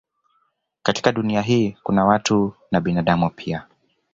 Katika 0.83 1.11
Dunia 1.11 1.41
hii 1.41 1.77
kuna 1.83 2.05
watu 2.05 2.53
na 2.71 2.81
binadamu 2.81 3.29
pia 3.29 3.65